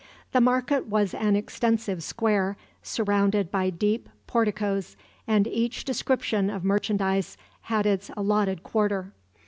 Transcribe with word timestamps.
The 0.31 0.41
market 0.41 0.87
was 0.87 1.13
an 1.13 1.35
extensive 1.35 2.01
square, 2.01 2.57
surrounded 2.81 3.51
by 3.51 3.69
deep 3.69 4.09
porticoes, 4.25 4.97
and 5.27 5.45
each 5.45 5.85
description 5.85 6.49
of 6.49 6.63
merchandise 6.63 7.37
had 7.65 7.85
its 7.85 8.09
allotted 8.17 8.63
quarter. 8.63 9.13